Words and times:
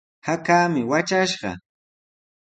Hakaami 0.25 0.81
watrashqa. 0.89 1.51